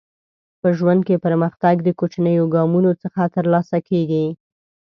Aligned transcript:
په 0.61 0.67
ژوند 0.77 1.01
کې 1.07 1.23
پرمختګ 1.25 1.75
د 1.83 1.89
کوچنیو 1.99 2.45
ګامونو 2.55 2.91
څخه 3.03 3.21
ترلاسه 3.35 3.77
کیږي. 3.89 4.25